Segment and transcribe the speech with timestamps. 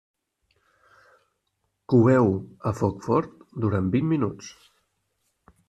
[1.93, 2.33] Coeu-ho
[2.71, 4.51] a foc fort durant vint minuts.